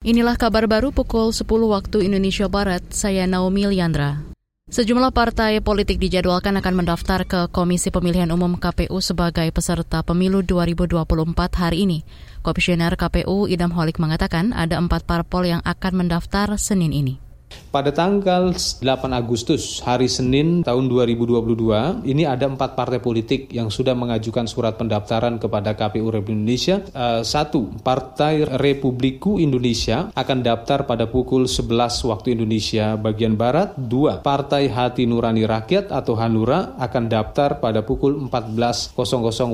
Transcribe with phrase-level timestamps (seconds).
[0.00, 4.24] Inilah kabar baru pukul 10 waktu Indonesia Barat, saya Naomi Liandra.
[4.72, 11.04] Sejumlah partai politik dijadwalkan akan mendaftar ke Komisi Pemilihan Umum KPU sebagai peserta pemilu 2024
[11.52, 11.98] hari ini.
[12.40, 17.20] Komisioner KPU Idam Holik mengatakan ada empat parpol yang akan mendaftar Senin ini.
[17.70, 18.82] Pada tanggal 8
[19.14, 25.38] Agustus, hari Senin tahun 2022, ini ada empat partai politik yang sudah mengajukan surat pendaftaran
[25.38, 26.82] kepada KPU Republik Indonesia.
[26.90, 33.78] Uh, satu, Partai Republiku Indonesia akan daftar pada pukul 11 waktu Indonesia bagian Barat.
[33.78, 38.98] Dua, Partai Hati Nurani Rakyat atau Hanura akan daftar pada pukul 14.00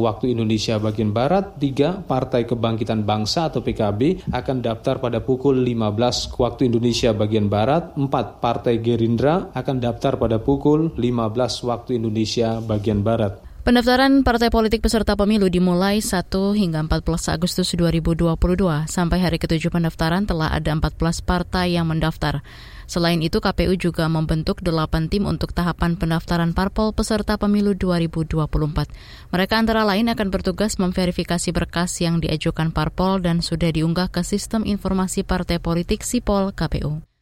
[0.00, 1.60] waktu Indonesia bagian Barat.
[1.60, 7.85] Tiga, Partai Kebangkitan Bangsa atau PKB akan daftar pada pukul 15 waktu Indonesia bagian Barat.
[7.94, 13.46] 4 Partai Gerindra akan daftar pada pukul 15 waktu Indonesia bagian Barat.
[13.66, 18.38] Pendaftaran partai politik peserta pemilu dimulai 1 hingga 14 Agustus 2022.
[18.86, 20.94] Sampai hari ketujuh pendaftaran telah ada 14
[21.26, 22.46] partai yang mendaftar.
[22.86, 29.34] Selain itu, KPU juga membentuk 8 tim untuk tahapan pendaftaran parpol peserta pemilu 2024.
[29.34, 34.62] Mereka antara lain akan bertugas memverifikasi berkas yang diajukan parpol dan sudah diunggah ke Sistem
[34.62, 37.15] Informasi Partai Politik Sipol KPU.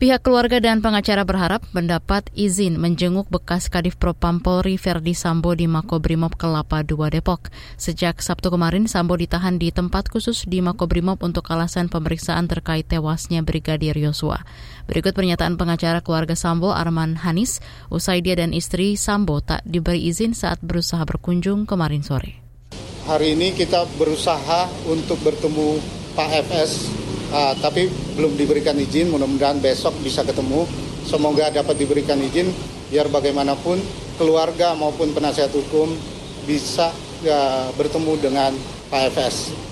[0.00, 5.68] Pihak keluarga dan pengacara berharap mendapat izin menjenguk bekas Kadif Propam Polri Verdi Sambo di
[5.68, 7.52] Makobrimob Kelapa II Depok.
[7.76, 13.44] Sejak Sabtu kemarin, Sambo ditahan di tempat khusus di Makobrimob untuk alasan pemeriksaan terkait tewasnya
[13.44, 14.40] Brigadir Yosua.
[14.88, 17.60] Berikut pernyataan pengacara keluarga Sambo Arman Hanis,
[17.92, 22.40] usai dia dan istri Sambo tak diberi izin saat berusaha berkunjung kemarin sore.
[23.04, 25.76] Hari ini kita berusaha untuk bertemu
[26.16, 26.99] Pak FS
[27.30, 29.10] uh, tapi belum diberikan izin.
[29.10, 30.66] Mudah-mudahan besok bisa ketemu.
[31.06, 32.52] Semoga dapat diberikan izin
[32.90, 33.80] biar bagaimanapun
[34.20, 35.94] keluarga maupun penasihat hukum
[36.44, 36.92] bisa
[37.24, 38.52] uh, bertemu dengan
[38.90, 39.69] Pak FS.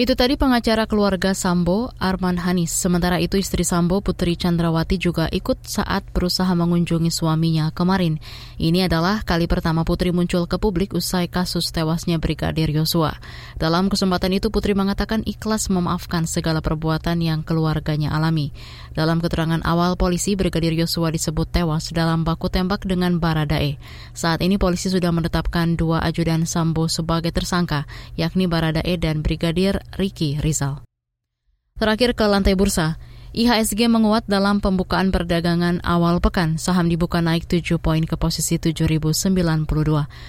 [0.00, 2.72] Itu tadi pengacara keluarga Sambo, Arman Hanis.
[2.72, 8.16] Sementara itu istri Sambo, Putri Chandrawati juga ikut saat berusaha mengunjungi suaminya kemarin.
[8.56, 13.20] Ini adalah kali pertama Putri muncul ke publik usai kasus tewasnya Brigadir Yosua.
[13.60, 18.56] Dalam kesempatan itu Putri mengatakan ikhlas memaafkan segala perbuatan yang keluarganya alami.
[18.96, 23.76] Dalam keterangan awal polisi, Brigadir Yosua disebut tewas dalam baku tembak dengan Baradae.
[24.16, 27.84] Saat ini polisi sudah menetapkan dua ajudan Sambo sebagai tersangka,
[28.16, 30.84] yakni Baradae dan Brigadir Riki Rizal.
[31.80, 36.58] Terakhir ke lantai bursa, IHSG menguat dalam pembukaan perdagangan awal pekan.
[36.58, 39.06] Saham dibuka naik 7 poin ke posisi 7.092.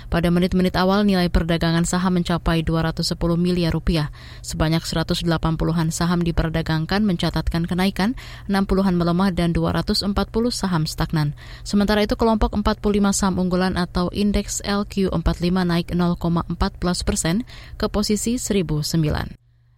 [0.05, 4.13] Pada menit-menit awal nilai perdagangan saham mencapai 210 miliar rupiah.
[4.45, 8.13] Sebanyak 180-an saham diperdagangkan mencatatkan kenaikan,
[8.45, 10.13] 60-an melemah dan 240
[10.53, 11.33] saham stagnan.
[11.65, 16.53] Sementara itu kelompok 45 saham unggulan atau indeks LQ45 naik 0,14
[17.01, 17.49] persen
[17.81, 19.40] ke posisi 1009.